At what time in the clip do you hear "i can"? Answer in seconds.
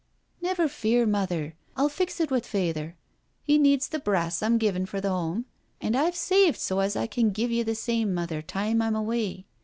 6.95-7.29